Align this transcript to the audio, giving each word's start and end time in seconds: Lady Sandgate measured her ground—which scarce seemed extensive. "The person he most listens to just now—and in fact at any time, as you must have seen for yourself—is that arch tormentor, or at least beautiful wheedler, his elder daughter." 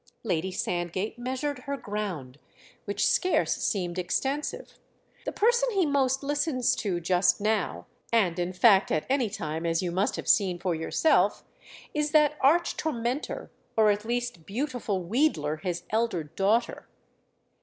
Lady 0.23 0.51
Sandgate 0.51 1.19
measured 1.19 1.59
her 1.65 1.77
ground—which 1.77 3.05
scarce 3.05 3.57
seemed 3.57 3.99
extensive. 3.99 4.79
"The 5.25 5.31
person 5.31 5.69
he 5.73 5.85
most 5.85 6.23
listens 6.23 6.75
to 6.77 6.99
just 6.99 7.39
now—and 7.39 8.39
in 8.39 8.51
fact 8.51 8.89
at 8.89 9.05
any 9.11 9.29
time, 9.29 9.63
as 9.63 9.83
you 9.83 9.91
must 9.91 10.15
have 10.15 10.27
seen 10.27 10.57
for 10.57 10.73
yourself—is 10.73 12.11
that 12.13 12.35
arch 12.41 12.77
tormentor, 12.77 13.51
or 13.77 13.91
at 13.91 14.03
least 14.03 14.47
beautiful 14.47 15.03
wheedler, 15.03 15.57
his 15.61 15.83
elder 15.91 16.23
daughter." 16.23 16.87